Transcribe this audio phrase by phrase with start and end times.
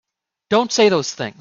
[0.49, 1.29] Don't say those things!